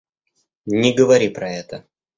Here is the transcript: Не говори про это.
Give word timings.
Не 0.65 0.95
говори 0.95 1.29
про 1.29 1.51
это. 1.51 1.83